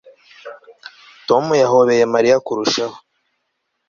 [1.27, 2.97] Tom yahobeye Mariya kurushaho